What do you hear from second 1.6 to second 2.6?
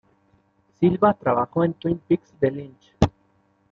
en Twin Peaks, de